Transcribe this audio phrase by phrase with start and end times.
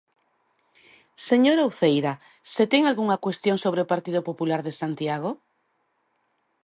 [1.27, 2.13] ¿Señora Uceira,
[2.53, 5.31] se ten algunha cuestión sobre o Partido Popular de Santiago?